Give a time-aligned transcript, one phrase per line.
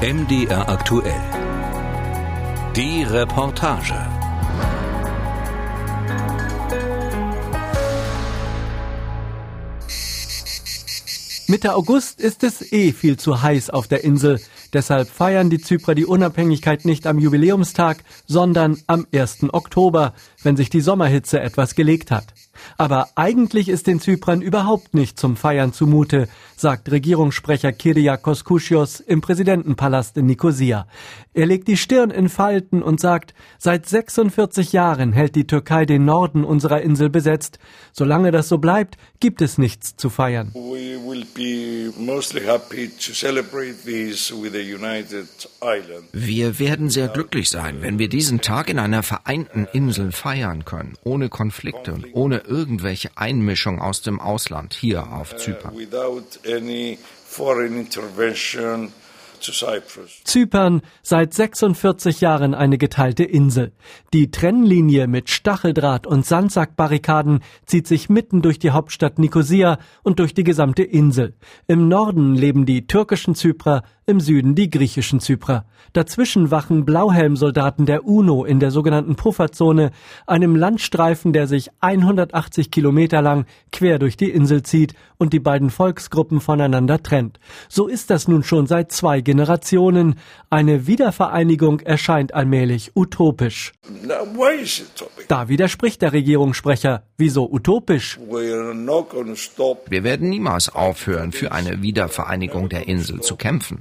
[0.00, 1.20] MDR aktuell.
[2.76, 3.96] Die Reportage.
[11.48, 14.40] Mitte August ist es eh viel zu heiß auf der Insel.
[14.72, 19.52] Deshalb feiern die Zyprer die Unabhängigkeit nicht am Jubiläumstag, sondern am 1.
[19.52, 22.34] Oktober, wenn sich die Sommerhitze etwas gelegt hat.
[22.76, 29.20] Aber eigentlich ist den Zyprern überhaupt nicht zum Feiern zumute, sagt Regierungssprecher Kyriakos Kouchios im
[29.20, 30.86] Präsidentenpalast in Nikosia.
[31.34, 36.04] Er legt die Stirn in Falten und sagt, seit 46 Jahren hält die Türkei den
[36.04, 37.60] Norden unserer Insel besetzt.
[37.92, 40.52] Solange das so bleibt, gibt es nichts zu feiern.
[46.12, 50.94] Wir werden sehr glücklich sein, wenn wir diesen Tag in einer vereinten Insel feiern können,
[51.04, 55.74] ohne Konflikte und ohne irgendwelche Einmischung aus dem Ausland hier auf Zypern.
[60.24, 63.72] Zypern seit 46 Jahren eine geteilte Insel.
[64.12, 70.34] Die Trennlinie mit Stacheldraht und Sandsackbarrikaden zieht sich mitten durch die Hauptstadt Nikosia und durch
[70.34, 71.34] die gesamte Insel.
[71.66, 75.66] Im Norden leben die türkischen Zyprer, im Süden die griechischen Zyprer.
[75.92, 79.90] Dazwischen wachen Blauhelmsoldaten der UNO in der sogenannten Pufferzone,
[80.26, 85.70] einem Landstreifen, der sich 180 Kilometer lang quer durch die Insel zieht und die beiden
[85.70, 87.38] Volksgruppen voneinander trennt.
[87.68, 90.14] So ist das nun schon seit zwei Generationen.
[90.48, 93.72] Eine Wiedervereinigung erscheint allmählich utopisch.
[95.28, 97.02] Da widerspricht der Regierungssprecher.
[97.18, 98.18] Wieso utopisch?
[99.88, 103.80] Wir werden niemals aufhören, für eine Wiedervereinigung der Insel zu kämpfen.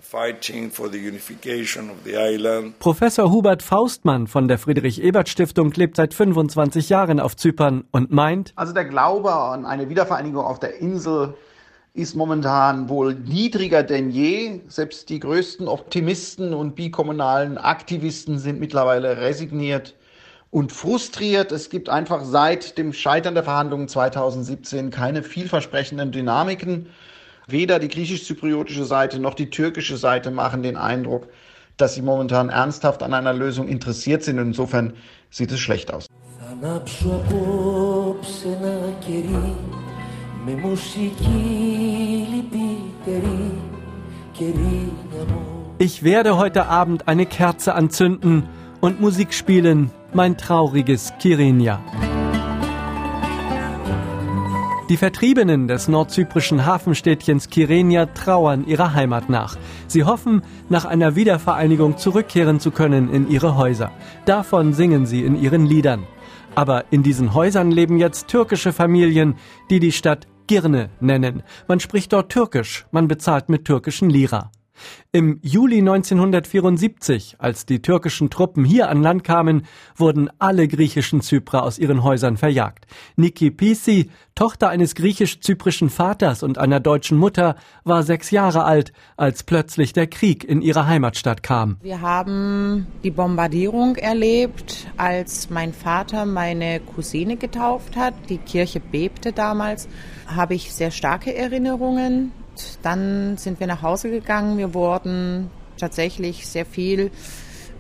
[2.80, 8.74] Professor Hubert Faustmann von der Friedrich-Ebert-Stiftung lebt seit 25 Jahren auf Zypern und meint, also
[8.74, 11.36] der Glaube an eine Wiedervereinigung auf der Insel
[11.94, 14.62] ist momentan wohl niedriger denn je.
[14.68, 19.96] Selbst die größten Optimisten und bikommunalen Aktivisten sind mittlerweile resigniert
[20.50, 21.52] und frustriert.
[21.52, 26.88] Es gibt einfach seit dem Scheitern der Verhandlungen 2017 keine vielversprechenden Dynamiken.
[27.50, 31.30] Weder die griechisch-zypriotische Seite noch die türkische Seite machen den Eindruck,
[31.78, 34.38] dass sie momentan ernsthaft an einer Lösung interessiert sind.
[34.38, 34.96] Insofern
[35.30, 36.08] sieht es schlecht aus.
[45.80, 48.44] Ich werde heute Abend eine Kerze anzünden
[48.82, 51.82] und Musik spielen, mein trauriges Kirinia.
[54.90, 59.58] Die Vertriebenen des nordzyprischen Hafenstädtchens Kyrenia trauern ihrer Heimat nach.
[59.88, 63.92] Sie hoffen, nach einer Wiedervereinigung zurückkehren zu können in ihre Häuser.
[64.24, 66.08] Davon singen sie in ihren Liedern.
[66.56, 69.36] Aber in diesen Häusern leben jetzt türkische Familien,
[69.70, 71.44] die die Stadt Girne nennen.
[71.68, 74.52] Man spricht dort Türkisch, man bezahlt mit türkischen Lira.
[75.12, 79.66] Im Juli 1974, als die türkischen Truppen hier an Land kamen,
[79.96, 82.86] wurden alle griechischen Zyprer aus ihren Häusern verjagt.
[83.16, 89.44] Niki Pisi, Tochter eines griechisch-zyprischen Vaters und einer deutschen Mutter, war sechs Jahre alt, als
[89.44, 91.78] plötzlich der Krieg in ihre Heimatstadt kam.
[91.82, 98.14] Wir haben die Bombardierung erlebt, als mein Vater meine Cousine getauft hat.
[98.30, 99.88] Die Kirche bebte damals.
[100.28, 102.32] Habe ich sehr starke Erinnerungen
[102.82, 104.58] dann sind wir nach Hause gegangen.
[104.58, 107.12] Wir wurden tatsächlich sehr viel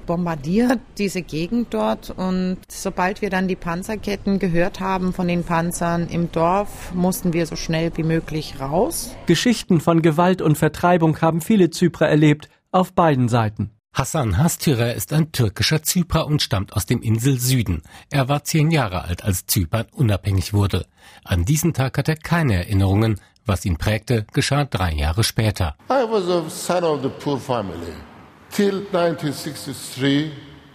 [0.08, 2.10] bombardiert, diese Gegend dort.
[2.10, 7.46] Und sobald wir dann die Panzerketten gehört haben von den Panzern im Dorf, mussten wir
[7.46, 9.16] so schnell wie möglich raus.
[9.28, 13.72] Geschichten von Gewalt und Vertreibung haben viele Zyprer erlebt, auf beiden Seiten.
[13.94, 17.82] Hassan Hastürer ist ein türkischer Zyprer und stammt aus dem Insel Süden.
[18.12, 20.86] Er war zehn Jahre alt, als Zypern unabhängig wurde.
[21.24, 25.76] An diesen Tag hat er keine Erinnerungen, was ihn prägte, geschah drei Jahre später.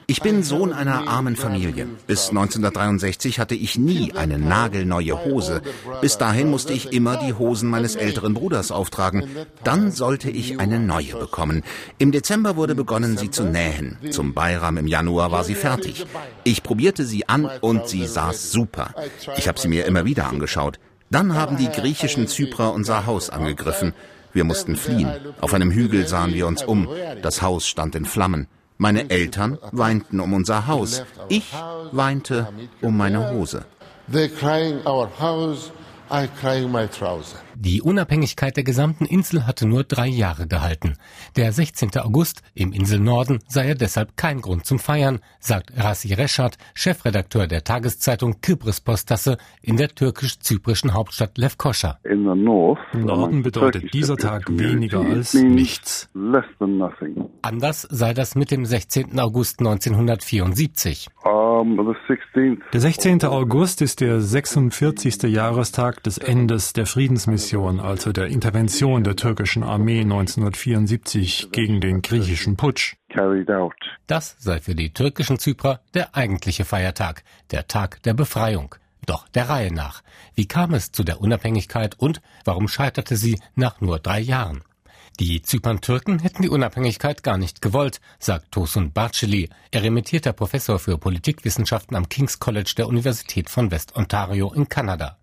[0.06, 1.86] Ich bin Sohn einer armen Familie.
[2.06, 5.62] Bis 1963 hatte ich nie eine nagelneue Hose.
[6.00, 9.28] Bis dahin musste ich immer die Hosen meines älteren Bruders auftragen.
[9.64, 11.62] Dann sollte ich eine neue bekommen.
[11.98, 13.96] Im Dezember wurde begonnen, sie zu nähen.
[14.10, 16.04] Zum Bayram im Januar war sie fertig.
[16.44, 18.94] Ich probierte sie an und sie saß super.
[19.36, 20.78] Ich habe sie mir immer wieder angeschaut.
[21.12, 23.92] Dann haben die griechischen Zyprer unser Haus angegriffen.
[24.32, 25.10] Wir mussten fliehen.
[25.42, 26.88] Auf einem Hügel sahen wir uns um.
[27.20, 28.46] Das Haus stand in Flammen.
[28.78, 31.04] Meine Eltern weinten um unser Haus.
[31.28, 31.52] Ich
[31.92, 32.48] weinte
[32.80, 33.66] um meine Hose.
[34.10, 35.70] They're crying our house,
[36.10, 37.36] I crying my trouser.
[37.54, 40.94] Die Unabhängigkeit der gesamten Insel hatte nur drei Jahre gehalten.
[41.36, 41.96] Der 16.
[41.98, 47.64] August im Inselnorden sei er deshalb kein Grund zum Feiern, sagt Rassi Reschat, Chefredakteur der
[47.64, 51.98] Tageszeitung Kybris Postası in der türkisch-zyprischen Hauptstadt Lefkoşa.
[52.04, 56.08] Im Norden bedeutet dieser Tag weniger als nichts.
[57.42, 59.18] Anders sei das mit dem 16.
[59.20, 61.08] August 1974.
[62.72, 63.24] Der 16.
[63.24, 65.22] August ist der 46.
[65.24, 67.41] Jahrestag des Endes der Friedensmission,
[67.80, 72.94] also der Intervention der türkischen Armee 1974 gegen den griechischen Putsch.
[74.06, 78.74] Das sei für die türkischen Zyprer der eigentliche Feiertag, der Tag der Befreiung.
[79.06, 80.02] Doch der Reihe nach.
[80.34, 84.62] Wie kam es zu der Unabhängigkeit und warum scheiterte sie nach nur drei Jahren?
[85.20, 91.96] Die Zypern-Türken hätten die Unabhängigkeit gar nicht gewollt, sagt Tosun Barceli, eremitierter Professor für Politikwissenschaften
[91.96, 95.18] am King's College der Universität von West Ontario in Kanada.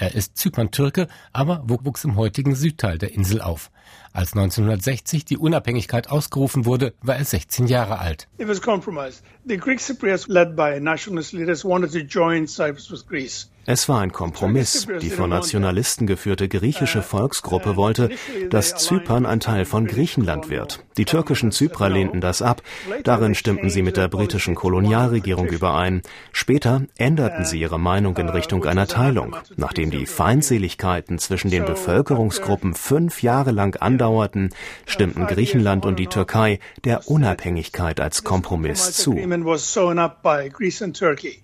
[0.00, 3.72] Er ist Zypern-Türke, aber wuchs im heutigen Südteil der Insel auf.
[4.12, 8.28] Als 1960 die Unabhängigkeit ausgerufen wurde, war er 16 Jahre alt.
[8.38, 9.24] It was compromised.
[9.44, 13.50] The Greek Cypriots led by nationalist leaders wanted to join Cyprus with Greece.
[13.70, 14.88] Es war ein Kompromiss.
[15.02, 18.08] Die von Nationalisten geführte griechische Volksgruppe wollte,
[18.48, 20.82] dass Zypern ein Teil von Griechenland wird.
[20.96, 22.62] Die türkischen Zyprer lehnten das ab.
[23.04, 26.00] Darin stimmten sie mit der britischen Kolonialregierung überein.
[26.32, 29.36] Später änderten sie ihre Meinung in Richtung einer Teilung.
[29.56, 34.48] Nachdem die Feindseligkeiten zwischen den Bevölkerungsgruppen fünf Jahre lang andauerten,
[34.86, 39.14] stimmten Griechenland und die Türkei der Unabhängigkeit als Kompromiss zu.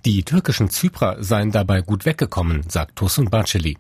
[0.07, 3.77] Die türkischen Zyprer seien dabei gut weg weggekommen, sagt Tosun Baceli.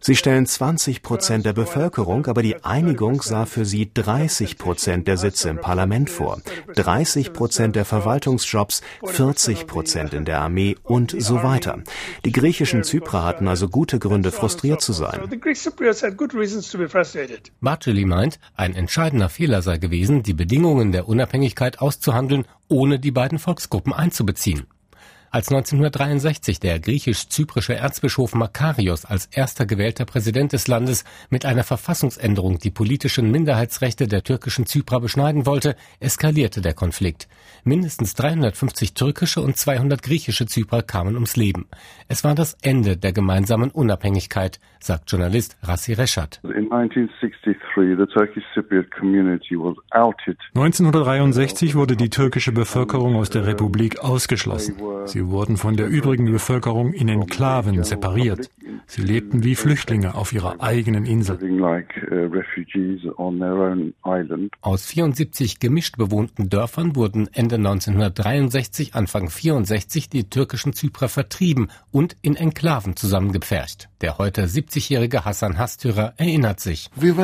[0.00, 5.16] Sie stellen 20 Prozent der Bevölkerung, aber die Einigung sah für sie 30 Prozent der
[5.16, 6.40] Sitze im Parlament vor,
[6.74, 11.78] 30 Prozent der Verwaltungsjobs, 40 Prozent in der Armee und so weiter.
[12.24, 15.20] Die griechischen Zyprer hatten also gute Gründe, frustriert zu sein.
[17.60, 23.38] Baceli meint, ein entscheidender Fehler sei gewesen, die Bedingungen der Unabhängigkeit auszuhandeln, ohne die beiden
[23.38, 24.66] Volksgruppen einzubeziehen.
[25.30, 32.58] Als 1963 der griechisch-zyprische Erzbischof Makarios als erster gewählter Präsident des Landes mit einer Verfassungsänderung
[32.58, 37.28] die politischen Minderheitsrechte der türkischen Zyprer beschneiden wollte, eskalierte der Konflikt.
[37.62, 41.66] Mindestens 350 türkische und 200 griechische Zyprer kamen ums Leben.
[42.08, 46.40] Es war das Ende der gemeinsamen Unabhängigkeit, sagt Journalist Rassi Reschat.
[50.54, 54.76] 1963 wurde die türkische Bevölkerung aus der Republik ausgeschlossen.
[55.04, 58.48] Sie Sie wurden von der übrigen Bevölkerung in Enklaven separiert.
[58.86, 61.40] Sie lebten wie Flüchtlinge auf ihrer eigenen Insel.
[64.60, 72.16] Aus 74 gemischt bewohnten Dörfern wurden Ende 1963, Anfang 64 die türkischen Zyprer vertrieben und
[72.22, 73.88] in Enklaven zusammengepfercht.
[74.00, 76.88] Der heute 70-jährige Hassan Hastürer erinnert sich.
[76.94, 77.16] Wir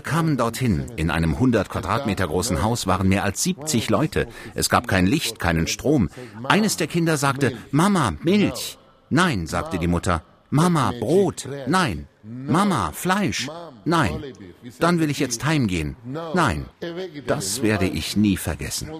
[0.00, 0.86] kamen dorthin.
[0.96, 4.26] In einem 100 Quadratmeter großen Haus waren mehr als 70 Leute.
[4.54, 6.08] Es gab kein Licht, keinen Strom.
[6.44, 8.78] Eines der Kinder sagte, Mama, Milch.
[9.10, 10.22] Nein, sagte die Mutter.
[10.48, 11.46] Mama, Brot.
[11.66, 12.08] Nein.
[12.22, 13.50] Mama, Fleisch.
[13.84, 14.32] Nein.
[14.80, 15.94] Dann will ich jetzt heimgehen.
[16.32, 16.64] Nein.
[17.26, 18.90] Das werde ich nie vergessen.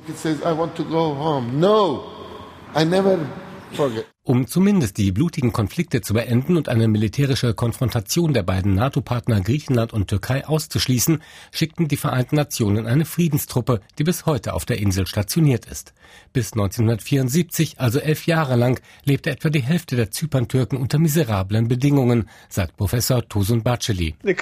[4.26, 9.92] Um zumindest die blutigen Konflikte zu beenden und eine militärische Konfrontation der beiden NATO-Partner Griechenland
[9.92, 15.06] und Türkei auszuschließen, schickten die Vereinten Nationen eine Friedenstruppe, die bis heute auf der Insel
[15.06, 15.94] stationiert ist.
[16.32, 22.28] Bis 1974, also elf Jahre lang, lebte etwa die Hälfte der Zyperntürken unter miserablen Bedingungen,
[22.48, 24.16] sagt Professor Tosun Baceli.
[24.24, 24.32] Uh,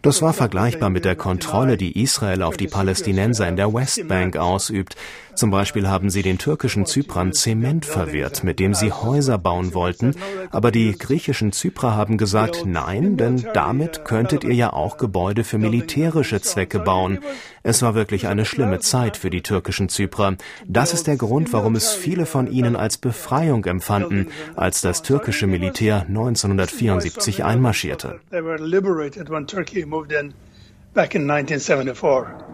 [0.00, 4.96] das war vergleichbar mit der Kontrolle, die Israel auf die Palästinenser in der Westbank ausübt.
[5.36, 10.14] Zum Beispiel haben sie den türkischen Zyprern Zement verwehrt, mit dem sie Häuser bauen wollten,
[10.50, 15.58] aber die griechischen Zyprer haben gesagt, nein, denn damit könntet ihr ja auch Gebäude für
[15.58, 17.20] militärische Zwecke bauen.
[17.62, 20.36] Es war wirklich eine schlimme Zeit für die türkischen Zyprer.
[20.66, 25.46] Das ist der Grund, warum es viele von ihnen als Befreiung empfanden, als das türkische
[25.46, 28.20] Militär 1974 einmarschierte.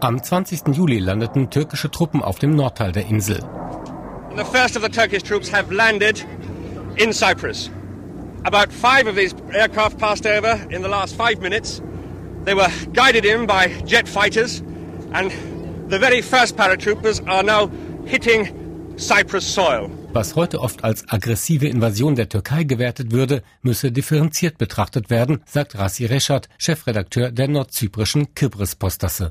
[0.01, 0.73] Am 20.
[0.73, 3.39] Juli landeten türkische Truppen auf dem Nordteil der Insel.
[4.37, 6.27] The first of the Turkish troops have landed
[6.97, 7.71] in Cyprus.
[8.43, 11.81] About five of these aircraft passed over in the last five minutes.
[12.45, 14.61] They were guided in by jet fighters,
[15.13, 15.31] and
[15.89, 17.71] the very first paratroopers are now
[18.07, 18.62] hitting Cyprus soil.
[20.13, 25.79] Was heute oft als aggressive Invasion der Türkei gewertet würde, müsse differenziert betrachtet werden, sagt
[25.79, 29.31] Rassi Reschat, Chefredakteur der nordzyprischen Kybris Postası.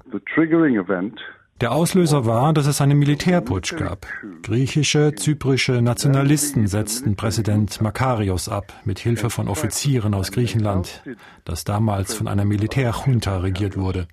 [1.62, 4.08] Der Auslöser war, dass es einen Militärputsch gab.
[4.42, 11.04] Griechische, zyprische Nationalisten setzten Präsident Makarios ab, mit Hilfe von Offizieren aus Griechenland,
[11.46, 14.08] das damals von einer Militärjunta regiert wurde.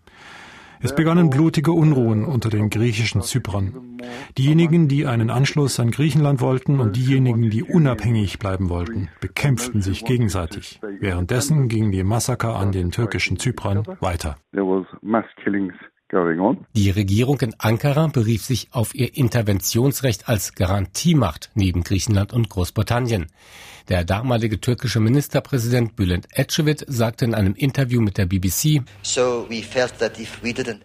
[0.81, 3.99] Es begannen blutige Unruhen unter den griechischen Zyprern.
[4.37, 10.05] Diejenigen, die einen Anschluss an Griechenland wollten und diejenigen, die unabhängig bleiben wollten, bekämpften sich
[10.05, 10.81] gegenseitig.
[11.01, 14.37] Währenddessen gingen die Massaker an den türkischen Zyprern weiter.
[16.11, 23.27] Die Regierung in Ankara berief sich auf ihr Interventionsrecht als Garantiemacht neben Griechenland und Großbritannien.
[23.89, 28.83] Der damalige türkische Ministerpräsident Bülent Ecevit sagte in einem Interview mit der BBC,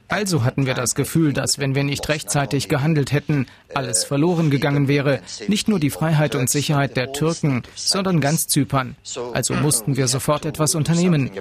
[0.09, 4.89] also hatten wir das Gefühl, dass wenn wir nicht rechtzeitig gehandelt hätten, alles verloren gegangen
[4.89, 8.97] wäre, nicht nur die Freiheit und Sicherheit der Türken, sondern ganz Zypern.
[9.33, 11.31] Also mussten wir sofort etwas unternehmen.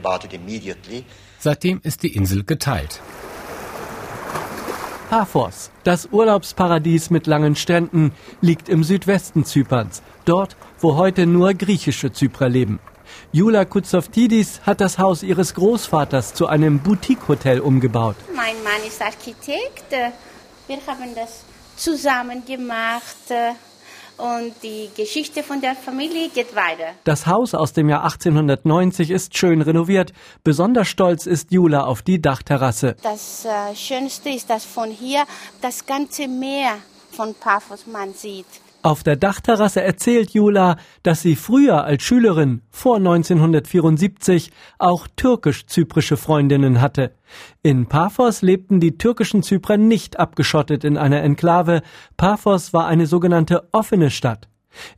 [1.39, 3.01] Seitdem ist die Insel geteilt.
[5.13, 12.13] Paphos, das Urlaubsparadies mit langen Stränden, liegt im Südwesten Zyperns, dort, wo heute nur griechische
[12.13, 12.81] Zyprer leben.
[13.31, 18.17] Jula Kutsoftidis hat das Haus ihres Großvaters zu einem Boutique-Hotel umgebaut.
[18.35, 19.93] Mein Mann ist Architekt.
[20.67, 21.45] Wir haben das
[21.77, 23.29] zusammen gemacht
[24.19, 26.93] und die Geschichte von der Familie geht weiter.
[27.05, 30.13] Das Haus aus dem Jahr 1890 ist schön renoviert.
[30.45, 32.97] Besonders stolz ist Jula auf die Dachterrasse.
[33.03, 35.25] Das äh, Schönste ist, dass von hier
[35.61, 36.79] das ganze Meer
[37.11, 38.47] von Paphos man sieht.
[38.83, 46.81] Auf der Dachterrasse erzählt Jula, dass sie früher als Schülerin vor 1974 auch türkisch-zyprische Freundinnen
[46.81, 47.13] hatte.
[47.63, 51.83] In Paphos lebten die türkischen Zyprer nicht abgeschottet in einer Enklave.
[52.17, 54.49] Paphos war eine sogenannte offene Stadt.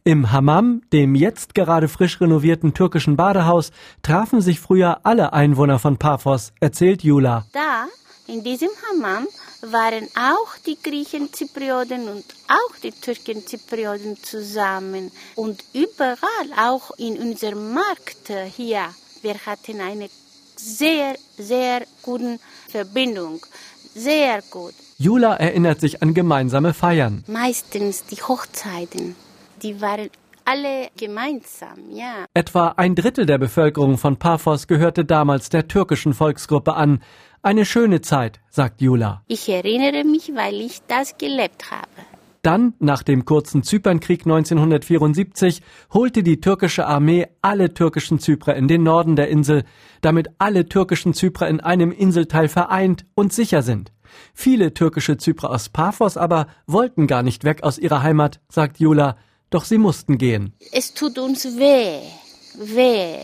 [0.03, 5.99] Im Hammam, dem jetzt gerade frisch renovierten türkischen Badehaus, trafen sich früher alle Einwohner von
[5.99, 7.45] Paphos, erzählt Jula.
[7.53, 7.85] Da,
[8.27, 9.27] in diesem Hammam,
[9.73, 15.11] waren auch die Griechen Zyprioten und auch die Türken Zyprioten zusammen.
[15.37, 18.89] Und überall, auch in unserem Markt hier,
[19.23, 20.09] wir hatten eine
[20.57, 23.45] sehr, sehr gute Verbindung.
[23.95, 24.75] Sehr gut.
[24.99, 27.25] Jula erinnert sich an gemeinsame Feiern.
[27.27, 29.15] Meistens die Hochzeiten,
[29.63, 30.11] die waren
[30.45, 32.27] alle gemeinsam, ja.
[32.35, 37.01] Etwa ein Drittel der Bevölkerung von Paphos gehörte damals der türkischen Volksgruppe an.
[37.43, 39.23] Eine schöne Zeit, sagt Jula.
[39.27, 41.89] Ich erinnere mich, weil ich das gelebt habe.
[42.45, 45.63] Dann, nach dem kurzen Zypernkrieg 1974,
[45.95, 49.65] holte die türkische Armee alle türkischen Zyprer in den Norden der Insel,
[50.03, 53.93] damit alle türkischen Zyprer in einem Inselteil vereint und sicher sind.
[54.35, 59.17] Viele türkische Zyprer aus Paphos aber wollten gar nicht weg aus ihrer Heimat, sagt Jula,
[59.55, 60.53] doch sie mussten gehen.
[60.73, 62.01] Es tut uns weh,
[62.59, 63.17] weh,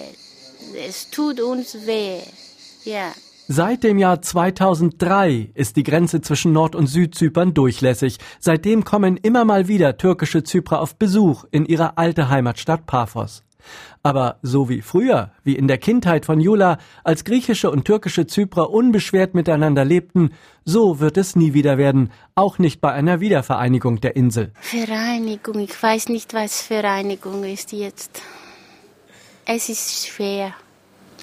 [0.89, 2.21] es tut uns weh,
[2.85, 3.13] ja.
[3.49, 8.19] Seit dem Jahr 2003 ist die Grenze zwischen Nord- und Südzypern durchlässig.
[8.39, 13.43] Seitdem kommen immer mal wieder türkische Zyprer auf Besuch in ihre alte Heimatstadt Paphos.
[14.03, 18.71] Aber so wie früher, wie in der Kindheit von Jula, als griechische und türkische Zyprer
[18.71, 20.31] unbeschwert miteinander lebten,
[20.65, 24.53] so wird es nie wieder werden, auch nicht bei einer Wiedervereinigung der Insel.
[24.61, 28.23] Vereinigung, ich weiß nicht, was Vereinigung ist jetzt.
[29.45, 30.55] Es ist schwer.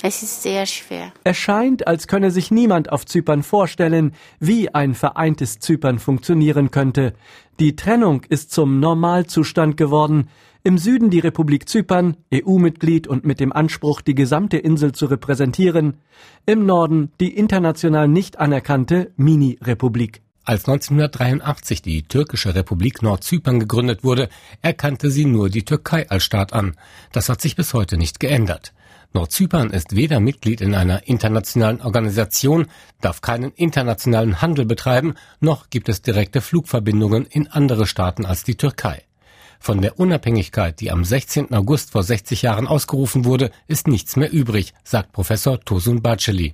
[0.03, 1.12] Es ist sehr schwer.
[1.24, 7.13] Es scheint, als könne sich niemand auf Zypern vorstellen, wie ein vereintes Zypern funktionieren könnte.
[7.60, 10.29] Die Trennung ist zum Normalzustand geworden.
[10.67, 15.93] Im Süden die Republik Zypern, EU-Mitglied und mit dem Anspruch, die gesamte Insel zu repräsentieren.
[16.45, 20.21] Im Norden die international nicht anerkannte Mini-Republik.
[20.43, 24.27] Als 1983 die türkische Republik Nordzypern gegründet wurde,
[24.62, 26.75] erkannte sie nur die Türkei als Staat an.
[27.13, 28.74] Das hat sich bis heute nicht geändert.
[29.13, 32.67] Nordzypern ist weder Mitglied in einer internationalen Organisation,
[33.00, 38.55] darf keinen internationalen Handel betreiben, noch gibt es direkte Flugverbindungen in andere Staaten als die
[38.55, 39.06] Türkei.
[39.59, 41.53] Von der Unabhängigkeit, die am 16.
[41.53, 46.53] August vor 60 Jahren ausgerufen wurde, ist nichts mehr übrig, sagt Professor Tosun Baceli.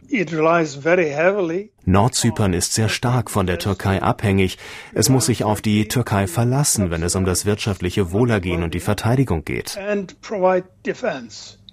[1.86, 4.57] Nordzypern ist sehr stark von der Türkei abhängig.
[4.93, 8.79] Es muss sich auf die Türkei verlassen, wenn es um das wirtschaftliche Wohlergehen und die
[8.79, 9.77] Verteidigung geht.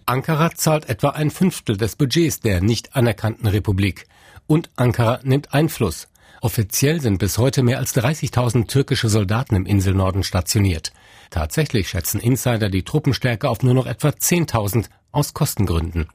[0.06, 4.06] Ankara zahlt etwa ein Fünftel des Budgets der nicht anerkannten Republik.
[4.48, 6.08] Und Ankara nimmt Einfluss.
[6.40, 10.92] Offiziell sind bis heute mehr als 30.000 türkische Soldaten im Inselnorden stationiert.
[11.30, 16.08] Tatsächlich schätzen Insider die Truppenstärke auf nur noch etwa 10.000 aus Kostengründen.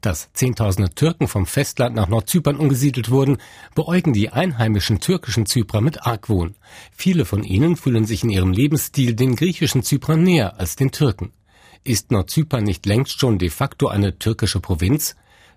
[0.00, 3.38] Dass Zehntausende Türken vom Festland nach Nordzypern umgesiedelt wurden,
[3.74, 6.54] beäugen die einheimischen türkischen Zyprer mit Argwohn.
[6.92, 11.32] Viele von ihnen fühlen sich in ihrem Lebensstil den griechischen Zyprern näher als den Türken.
[11.82, 15.16] Ist Nordzypern nicht längst schon de facto eine türkische Provinz?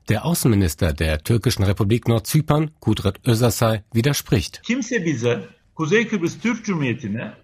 [0.10, 4.62] Der Außenminister der türkischen Republik Nordzypern, Kudret Özasay, widerspricht.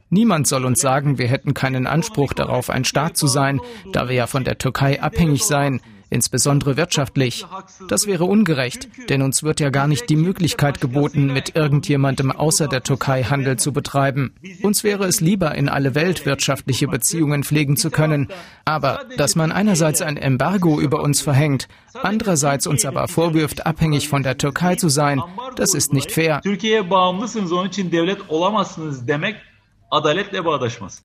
[0.09, 3.61] Niemand soll uns sagen, wir hätten keinen Anspruch darauf, ein Staat zu sein,
[3.91, 5.81] da wir ja von der Türkei abhängig seien
[6.13, 7.45] insbesondere wirtschaftlich.
[7.87, 12.67] Das wäre ungerecht, denn uns wird ja gar nicht die Möglichkeit geboten, mit irgendjemandem außer
[12.67, 14.33] der Türkei Handel zu betreiben.
[14.61, 18.29] Uns wäre es lieber, in alle Welt wirtschaftliche Beziehungen pflegen zu können.
[18.65, 21.67] Aber dass man einerseits ein Embargo über uns verhängt,
[22.01, 25.21] andererseits uns aber vorwirft, abhängig von der Türkei zu sein,
[25.55, 26.41] das ist nicht fair.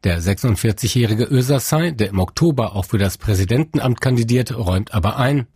[0.05, 5.47] Der 46-jährige Özasay, der im Oktober auch für das Präsidentenamt kandidiert, räumt aber ein.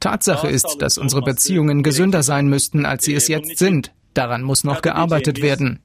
[0.00, 3.92] Tatsache ist, dass unsere Beziehungen gesünder sein müssten, als sie es jetzt sind.
[4.14, 5.80] Daran muss noch gearbeitet werden.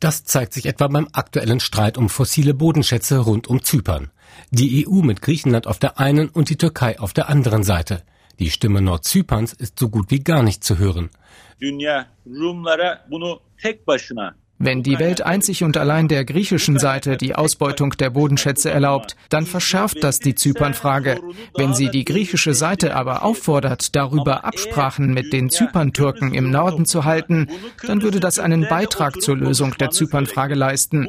[0.00, 4.10] Das zeigt sich etwa beim aktuellen Streit um fossile Bodenschätze rund um Zypern.
[4.50, 8.02] Die EU mit Griechenland auf der einen und die Türkei auf der anderen Seite.
[8.38, 11.10] Die Stimme Nordzyperns ist so gut wie gar nicht zu hören.
[14.60, 19.46] Wenn die Welt einzig und allein der griechischen Seite die Ausbeutung der Bodenschätze erlaubt, dann
[19.46, 21.20] verschärft das die Zypernfrage.
[21.56, 27.04] Wenn sie die griechische Seite aber auffordert, darüber Absprachen mit den Zyperntürken im Norden zu
[27.04, 27.48] halten,
[27.86, 31.08] dann würde das einen Beitrag zur Lösung der Zypernfrage leisten.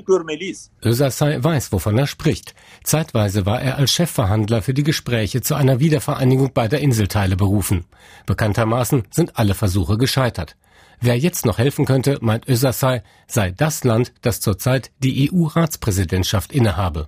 [0.86, 2.54] Özasay weiß, wovon er spricht.
[2.84, 7.86] Zeitweise war er als Chefverhandler für die Gespräche zu einer Wiedervereinigung beider Inselteile berufen.
[8.28, 10.56] Bekanntermaßen sind alle Versuche gescheitert.
[11.02, 17.08] Wer jetzt noch helfen könnte, meint Özasay, sei das Land, das zurzeit die EU-Ratspräsidentschaft innehabe.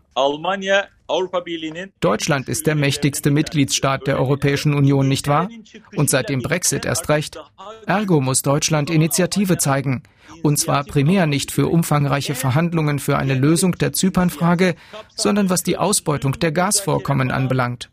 [1.99, 5.49] Deutschland ist der mächtigste Mitgliedsstaat der Europäischen Union, nicht wahr?
[5.93, 7.37] Und seit dem Brexit erst recht.
[7.85, 10.03] Ergo muss Deutschland Initiative zeigen.
[10.41, 14.75] Und zwar primär nicht für umfangreiche Verhandlungen für eine Lösung der Zypernfrage,
[15.15, 17.89] sondern was die Ausbeutung der Gasvorkommen anbelangt.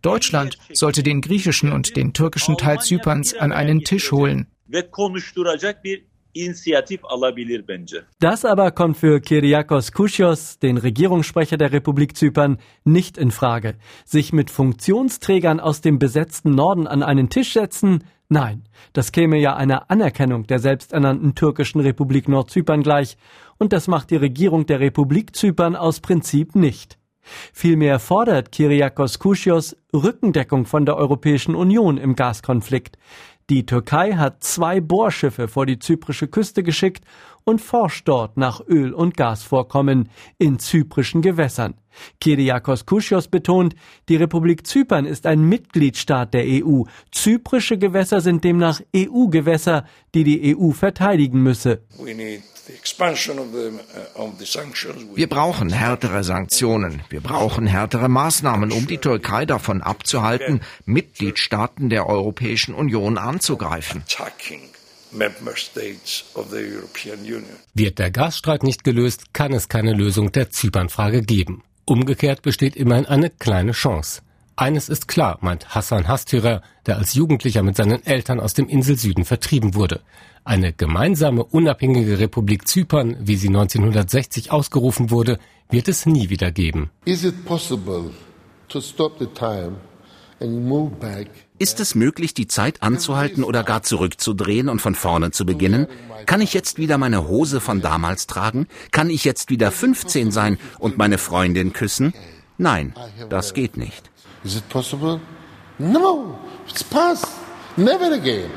[0.00, 5.84] Deutschland sollte den griechischen und den türkischen Teil Zyperns an einen Tisch holen ve konuşturacak
[5.84, 8.04] bir inisiyatif alabilir bence.
[8.22, 13.74] Das aber kommt für Kyriakos Kouchios, den Regierungssprecher der Republik Zypern, nicht in Frage.
[14.04, 18.04] Sich mit Funktionsträgern aus dem besetzten Norden an einen Tisch setzen?
[18.28, 18.62] Nein,
[18.92, 23.16] das käme ja einer Anerkennung der selbsternannten türkischen Republik Nordzypern gleich,
[23.58, 26.96] und das macht die Regierung der Republik Zypern aus Prinzip nicht.
[27.52, 32.96] Vielmehr fordert Kyriakos Kouchios Rückendeckung von der Europäischen Union im Gaskonflikt.
[33.50, 37.02] Die Türkei hat zwei Bohrschiffe vor die zyprische Küste geschickt
[37.42, 40.08] und forscht dort nach Öl- und Gasvorkommen
[40.38, 41.74] in zyprischen Gewässern.
[42.20, 43.74] Kyriakos Kouchios betont,
[44.08, 46.84] die Republik Zypern ist ein Mitgliedstaat der EU.
[47.10, 49.84] Zyprische Gewässer sind demnach EU-Gewässer,
[50.14, 51.82] die die EU verteidigen müsse.
[54.14, 57.02] Uh, wir brauchen härtere Sanktionen.
[57.08, 64.02] Wir brauchen härtere Maßnahmen, um die Türkei davon abzuhalten, Mitgliedstaaten der Europäischen Union anzugreifen.
[67.74, 71.62] Wird der Gasstreit nicht gelöst, kann es keine Lösung der Zypernfrage geben.
[71.84, 74.22] Umgekehrt besteht immerhin eine kleine Chance.
[74.60, 79.24] Eines ist klar, meint Hassan Hastürer, der als Jugendlicher mit seinen Eltern aus dem Inselsüden
[79.24, 80.02] vertrieben wurde.
[80.44, 85.38] Eine gemeinsame unabhängige Republik Zypern, wie sie 1960 ausgerufen wurde,
[85.70, 86.90] wird es nie wieder geben.
[91.58, 95.86] Ist es möglich, die Zeit anzuhalten oder gar zurückzudrehen und von vorne zu beginnen?
[96.26, 98.66] Kann ich jetzt wieder meine Hose von damals tragen?
[98.90, 102.12] Kann ich jetzt wieder 15 sein und meine Freundin küssen?
[102.58, 102.92] Nein,
[103.30, 104.10] das geht nicht.
[104.42, 105.20] Is it possible?
[105.78, 107.26] No, it's past.
[107.76, 108.50] Never again.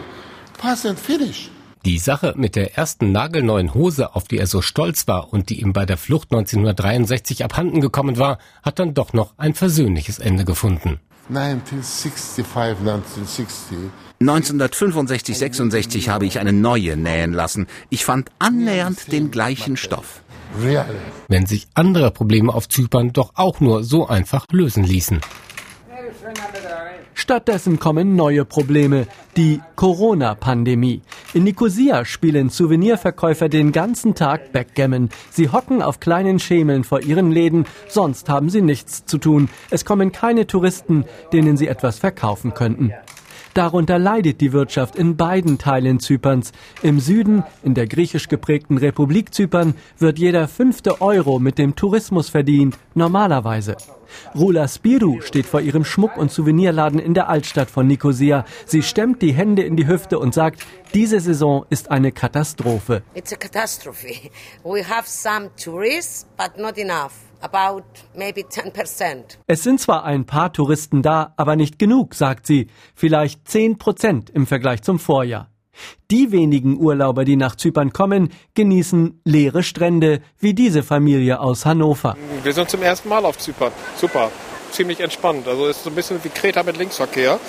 [0.58, 1.50] Past and finish.
[1.86, 5.60] Die Sache mit der ersten nagelneuen Hose, auf die er so stolz war und die
[5.60, 10.46] ihm bei der Flucht 1963 abhanden gekommen war, hat dann doch noch ein versöhnliches Ende
[10.46, 11.02] gefunden.
[11.28, 13.78] 1965, 1960.
[14.22, 17.68] 1965, 66 habe ich eine neue nähen lassen.
[17.90, 20.22] Ich fand annähernd den gleichen Stoff.
[21.28, 25.20] Wenn sich andere Probleme auf Zypern doch auch nur so einfach lösen ließen.
[27.14, 29.08] Stattdessen kommen neue Probleme,
[29.38, 31.02] die Corona-Pandemie.
[31.34, 35.10] In Nicosia spielen Souvenirverkäufer den ganzen Tag Backgammon.
[35.32, 39.50] Sie hocken auf kleinen Schemeln vor ihren Läden, sonst haben sie nichts zu tun.
[39.70, 42.94] Es kommen keine Touristen, denen sie etwas verkaufen könnten.
[43.54, 46.54] Darunter leidet die Wirtschaft in beiden Teilen Zyperns.
[46.82, 52.30] Im Süden, in der griechisch geprägten Republik Zypern, wird jeder fünfte Euro mit dem Tourismus
[52.30, 53.78] verdient, normalerweise.
[54.36, 58.46] Rula Spiru steht vor ihrem Schmuck- und Souvenirladen in der Altstadt von Nicosia.
[58.66, 63.04] Sie stemmt die Hände in die Hüfte und sagt, diese Saison ist eine Katastrophe.
[63.14, 64.32] It's a catastrophe.
[64.64, 67.14] We have some tourists, but not enough.
[69.48, 72.68] Es sind zwar ein paar Touristen da, aber nicht genug, sagt sie.
[72.96, 75.50] Vielleicht 10 Prozent im Vergleich zum Vorjahr.
[76.12, 82.16] Die wenigen Urlauber, die nach Zypern kommen, genießen leere Strände, wie diese Familie aus Hannover.
[82.44, 83.72] Wir sind zum ersten Mal auf Zypern.
[83.96, 84.32] Super,
[84.72, 85.48] ziemlich entspannt.
[85.48, 87.40] Also ist so ein bisschen wie Kreta mit Linksverkehr.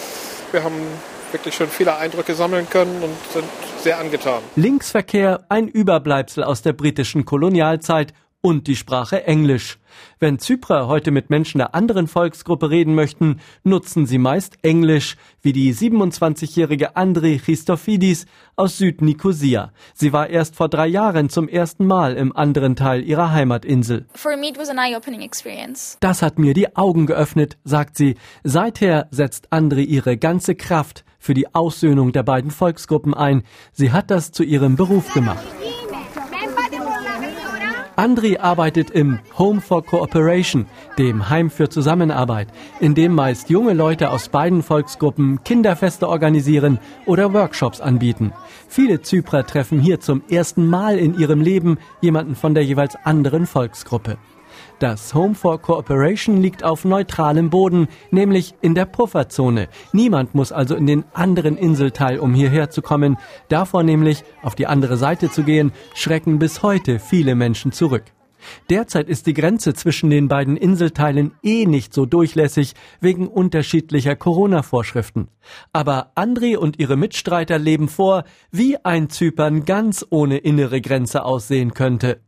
[0.51, 0.75] Wir haben
[1.33, 3.45] wirklich schon viele Eindrücke sammeln können und sind
[3.83, 4.41] sehr angetan.
[4.57, 9.79] Linksverkehr, ein Überbleibsel aus der britischen Kolonialzeit und die Sprache Englisch.
[10.19, 15.55] Wenn Zyprer heute mit Menschen der anderen Volksgruppe reden möchten, nutzen sie meist Englisch, wie
[15.55, 19.73] die 27-jährige Andri Christofidis aus Südnikosia.
[19.95, 24.05] Sie war erst vor drei Jahren zum ersten Mal im anderen Teil ihrer Heimatinsel.
[26.01, 28.17] Das hat mir die Augen geöffnet, sagt sie.
[28.43, 33.43] Seither setzt Andri ihre ganze Kraft für die Aussöhnung der beiden Volksgruppen ein.
[33.73, 35.47] Sie hat das zu ihrem Beruf gemacht.
[37.97, 40.67] Andri arbeitet im Home for Cooperation,
[40.99, 42.49] dem Heim für Zusammenarbeit,
[42.81, 48.33] in dem meist junge Leute aus beiden Volksgruppen Kinderfeste organisieren oder Workshops anbieten.
[48.69, 53.47] Viele Zyprer treffen hier zum ersten Mal in ihrem Leben jemanden von der jeweils anderen
[53.47, 54.19] Volksgruppe.
[54.81, 59.69] Das Home for Cooperation liegt auf neutralem Boden, nämlich in der Pufferzone.
[59.93, 63.17] Niemand muss also in den anderen Inselteil, um hierher zu kommen.
[63.49, 68.05] Davor nämlich, auf die andere Seite zu gehen, schrecken bis heute viele Menschen zurück.
[68.69, 75.29] Derzeit ist die Grenze zwischen den beiden Inselteilen eh nicht so durchlässig wegen unterschiedlicher Corona-Vorschriften.
[75.73, 81.75] Aber André und ihre Mitstreiter leben vor, wie ein Zypern ganz ohne innere Grenze aussehen
[81.75, 82.21] könnte.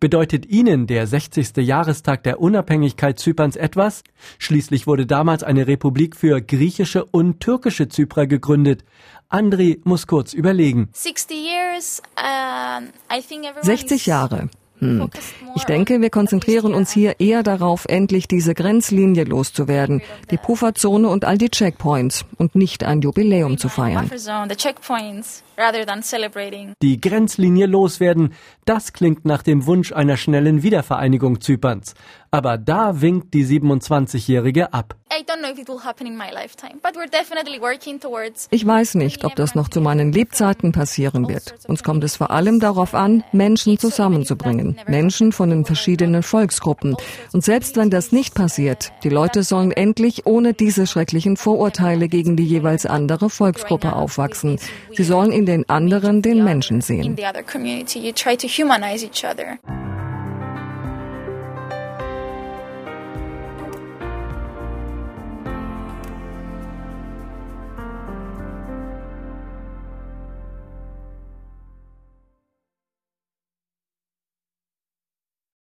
[0.00, 1.56] Bedeutet Ihnen der 60.
[1.58, 4.02] Jahrestag der Unabhängigkeit Zyperns etwas?
[4.38, 8.84] Schließlich wurde damals eine Republik für griechische und türkische Zyprer gegründet.
[9.28, 10.88] Andri muss kurz überlegen.
[13.62, 14.48] 60 Jahre.
[14.84, 15.10] Hm.
[15.56, 21.24] Ich denke, wir konzentrieren uns hier eher darauf, endlich diese Grenzlinie loszuwerden, die Pufferzone und
[21.24, 24.10] all die Checkpoints und nicht ein Jubiläum zu feiern.
[26.82, 28.32] Die Grenzlinie loswerden,
[28.64, 31.94] das klingt nach dem Wunsch einer schnellen Wiedervereinigung Zyperns.
[32.34, 34.96] Aber da winkt die 27-Jährige ab.
[38.50, 41.54] Ich weiß nicht, ob das noch zu meinen Lebzeiten passieren wird.
[41.68, 44.76] Uns kommt es vor allem darauf an, Menschen zusammenzubringen.
[44.88, 46.96] Menschen von den verschiedenen Volksgruppen.
[47.32, 52.36] Und selbst wenn das nicht passiert, die Leute sollen endlich ohne diese schrecklichen Vorurteile gegen
[52.36, 54.58] die jeweils andere Volksgruppe aufwachsen.
[54.92, 57.16] Sie sollen in den anderen den Menschen sehen.